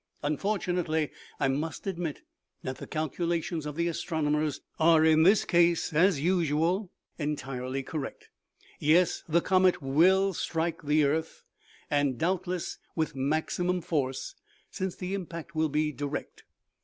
[0.23, 2.23] "Unfortunately, I must admit
[2.63, 6.89] that the calculations of the astronomers are in this case, as usual,
[7.19, 8.29] entirely correct.
[8.79, 11.43] Yes, the comet will strike the earth,
[11.91, 14.33] and, doubtless, with maximum force,
[14.71, 16.45] since the impact will be direct.